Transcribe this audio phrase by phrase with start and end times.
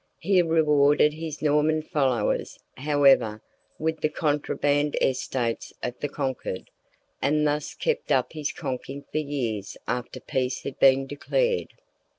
[0.17, 3.39] He rewarded his Norman followers, however,
[3.77, 6.71] with the contraband estates of the conquered,
[7.21, 11.73] and thus kept up his conking for years after peace had been declared.